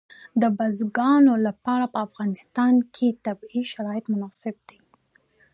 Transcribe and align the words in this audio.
د 0.41 0.43
بزګانو 0.57 1.33
لپاره 1.47 1.85
په 1.93 1.99
افغانستان 2.07 2.73
کې 2.95 3.07
طبیعي 3.25 3.63
شرایط 3.71 4.05
مناسب 4.13 4.55
دي. 4.67 4.79